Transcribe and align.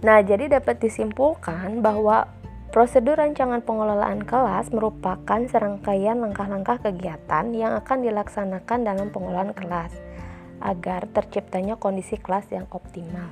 Nah, 0.00 0.24
jadi 0.24 0.48
dapat 0.48 0.80
disimpulkan 0.80 1.84
bahwa 1.84 2.24
prosedur 2.72 3.20
rancangan 3.20 3.60
pengelolaan 3.60 4.24
kelas 4.24 4.72
merupakan 4.72 5.40
serangkaian 5.44 6.16
langkah-langkah 6.16 6.80
kegiatan 6.80 7.52
yang 7.52 7.76
akan 7.76 8.00
dilaksanakan 8.00 8.80
dalam 8.80 9.12
pengelolaan 9.12 9.52
kelas 9.52 9.92
agar 10.64 11.04
terciptanya 11.12 11.76
kondisi 11.76 12.16
kelas 12.16 12.48
yang 12.48 12.64
optimal. 12.72 13.28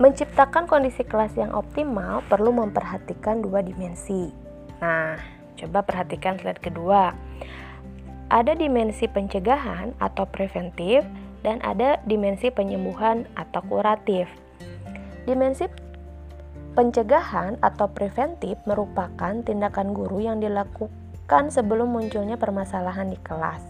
Menciptakan 0.00 0.64
kondisi 0.64 1.04
kelas 1.04 1.36
yang 1.36 1.52
optimal 1.52 2.24
perlu 2.26 2.50
memperhatikan 2.56 3.44
dua 3.44 3.60
dimensi. 3.60 4.32
Nah, 4.80 5.20
coba 5.60 5.84
perhatikan 5.84 6.40
slide 6.40 6.58
kedua. 6.58 7.14
Ada 8.26 8.56
dimensi 8.58 9.06
pencegahan 9.06 9.94
atau 10.02 10.26
preventif 10.26 11.06
dan 11.44 11.60
ada 11.60 12.00
dimensi 12.08 12.48
penyembuhan 12.48 13.28
atau 13.36 13.60
kuratif. 13.68 14.26
Dimensi 15.28 15.68
pencegahan 16.74 17.60
atau 17.62 17.86
preventif 17.92 18.58
merupakan 18.66 19.44
tindakan 19.44 19.94
guru 19.94 20.24
yang 20.24 20.42
dilakukan 20.42 21.52
sebelum 21.52 21.94
munculnya 21.94 22.34
permasalahan 22.34 23.12
di 23.12 23.18
kelas. 23.22 23.62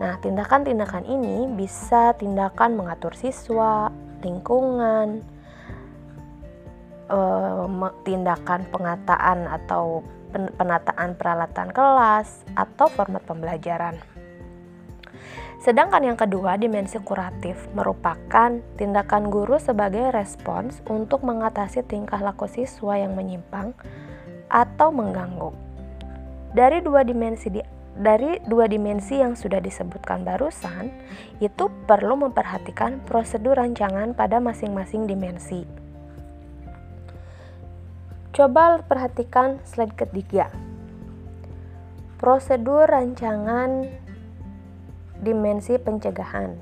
Nah, 0.00 0.16
tindakan-tindakan 0.18 1.04
ini 1.04 1.44
bisa 1.54 2.16
tindakan 2.16 2.74
mengatur 2.80 3.12
siswa, 3.12 3.92
lingkungan, 4.24 5.20
eh, 7.12 7.64
tindakan 8.08 8.64
pengataan 8.72 9.44
atau 9.44 10.00
penataan 10.30 11.18
peralatan 11.18 11.68
kelas, 11.74 12.46
atau 12.54 12.86
format 12.88 13.20
pembelajaran. 13.26 13.98
Sedangkan 15.60 16.00
yang 16.00 16.16
kedua, 16.16 16.56
dimensi 16.56 16.96
kuratif 17.04 17.68
merupakan 17.76 18.48
tindakan 18.80 19.28
guru 19.28 19.60
sebagai 19.60 20.08
respons 20.08 20.80
untuk 20.88 21.20
mengatasi 21.20 21.84
tingkah 21.84 22.16
laku 22.16 22.48
siswa 22.48 22.96
yang 22.96 23.12
menyimpang 23.12 23.76
atau 24.48 24.88
mengganggu. 24.88 25.52
Dari 26.56 26.80
dua 26.80 27.04
dimensi 27.04 27.52
di 27.52 27.60
dari 28.00 28.40
dua 28.48 28.64
dimensi 28.64 29.20
yang 29.20 29.36
sudah 29.36 29.60
disebutkan 29.60 30.24
barusan, 30.24 30.88
itu 31.44 31.68
perlu 31.84 32.16
memperhatikan 32.16 33.04
prosedur 33.04 33.60
rancangan 33.60 34.16
pada 34.16 34.40
masing-masing 34.40 35.04
dimensi. 35.04 35.68
Coba 38.32 38.80
perhatikan 38.80 39.60
slide 39.68 39.92
ketiga. 39.92 40.48
Prosedur 42.16 42.88
rancangan 42.88 43.84
dimensi 45.20 45.76
pencegahan. 45.76 46.56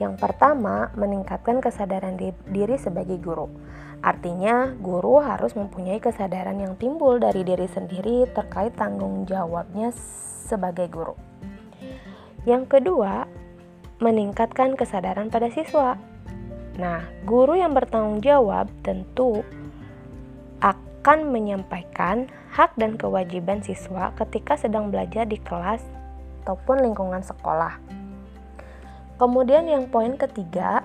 Yang 0.00 0.14
pertama, 0.16 0.88
meningkatkan 0.96 1.60
kesadaran 1.60 2.16
diri 2.48 2.76
sebagai 2.80 3.20
guru. 3.20 3.52
Artinya, 4.00 4.72
guru 4.80 5.20
harus 5.20 5.52
mempunyai 5.52 6.00
kesadaran 6.00 6.56
yang 6.56 6.74
timbul 6.80 7.20
dari 7.20 7.44
diri 7.44 7.68
sendiri 7.68 8.24
terkait 8.32 8.72
tanggung 8.80 9.28
jawabnya 9.28 9.92
sebagai 10.48 10.88
guru. 10.88 11.16
Yang 12.48 12.80
kedua, 12.80 13.28
meningkatkan 14.00 14.72
kesadaran 14.72 15.28
pada 15.28 15.52
siswa. 15.52 16.00
Nah, 16.80 17.04
guru 17.28 17.60
yang 17.60 17.76
bertanggung 17.76 18.24
jawab 18.24 18.72
tentu 18.80 19.44
akan 20.64 21.28
menyampaikan 21.28 22.32
hak 22.56 22.72
dan 22.80 22.96
kewajiban 22.96 23.60
siswa 23.60 24.16
ketika 24.16 24.56
sedang 24.56 24.88
belajar 24.88 25.28
di 25.28 25.36
kelas 25.36 25.84
ataupun 26.40 26.80
lingkungan 26.80 27.20
sekolah. 27.20 27.76
Kemudian 29.20 29.68
yang 29.68 29.84
poin 29.92 30.16
ketiga, 30.16 30.80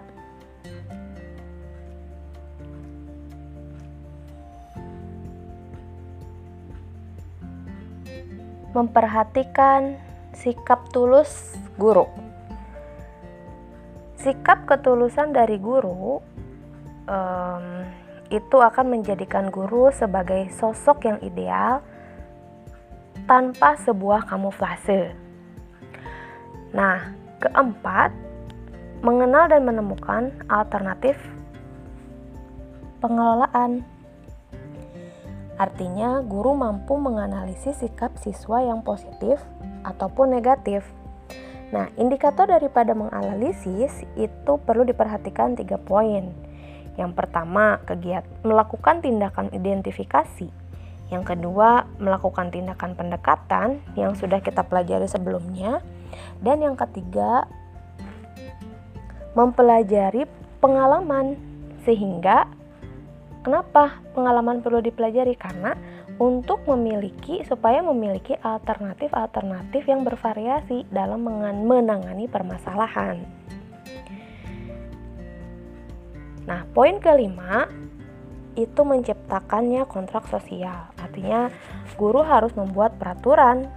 memperhatikan 8.75 9.95
sikap 10.35 10.91
tulus 10.91 11.55
guru. 11.79 12.11
Sikap 14.19 14.67
ketulusan 14.67 15.31
dari 15.31 15.55
guru 15.55 16.19
um, 17.07 17.65
itu 18.27 18.57
akan 18.59 18.99
menjadikan 18.99 19.47
guru 19.47 19.95
sebagai 19.95 20.51
sosok 20.51 21.07
yang 21.07 21.19
ideal 21.23 21.79
tanpa 23.23 23.79
sebuah 23.79 24.27
kamuflase. 24.27 25.15
Nah, 26.75 27.15
keempat, 27.39 28.11
mengenal 28.99 29.47
dan 29.47 29.63
menemukan 29.63 30.35
alternatif 30.51 31.15
pengelolaan. 32.99 33.87
Artinya, 35.55 36.19
guru 36.19 36.51
mampu 36.51 36.99
menganalisis 36.99 37.79
sikap 37.79 38.19
siswa 38.19 38.59
yang 38.59 38.83
positif 38.83 39.39
ataupun 39.87 40.35
negatif. 40.35 40.83
Nah, 41.71 41.87
indikator 41.95 42.43
daripada 42.43 42.91
menganalisis 42.91 44.03
itu 44.19 44.53
perlu 44.59 44.83
diperhatikan 44.83 45.55
tiga 45.55 45.79
poin. 45.79 46.27
Yang 46.99 47.11
pertama, 47.15 47.79
kegiatan 47.87 48.27
melakukan 48.43 48.99
tindakan 48.99 49.47
identifikasi. 49.55 50.51
Yang 51.07 51.23
kedua, 51.23 51.87
melakukan 52.03 52.51
tindakan 52.51 52.99
pendekatan 52.99 53.79
yang 53.95 54.11
sudah 54.11 54.43
kita 54.43 54.67
pelajari 54.67 55.07
sebelumnya. 55.07 55.79
Dan 56.39 56.61
yang 56.61 56.75
ketiga, 56.75 57.47
mempelajari 59.33 60.25
pengalaman 60.59 61.35
sehingga 61.85 62.49
Kenapa 63.45 64.01
pengalaman 64.17 64.65
perlu 64.65 64.81
dipelajari? 64.81 65.37
Karena 65.37 65.77
untuk 66.17 66.65
memiliki 66.65 67.45
supaya 67.45 67.85
memiliki 67.85 68.33
alternatif-alternatif 68.41 69.85
yang 69.85 70.01
bervariasi 70.01 70.89
dalam 70.89 71.29
menangani 71.69 72.25
permasalahan. 72.25 73.21
Nah, 76.49 76.65
poin 76.73 76.97
kelima 76.97 77.69
itu 78.57 78.81
menciptakannya 78.81 79.85
kontrak 79.85 80.25
sosial. 80.25 80.89
Artinya, 80.97 81.53
guru 82.01 82.25
harus 82.25 82.49
membuat 82.57 82.97
peraturan 82.97 83.69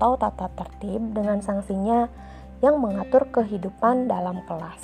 atau 0.00 0.16
tata 0.16 0.48
tertib 0.56 1.12
dengan 1.12 1.44
sanksinya 1.44 2.08
yang 2.64 2.80
mengatur 2.80 3.28
kehidupan 3.28 4.08
dalam 4.08 4.40
kelas. 4.48 4.80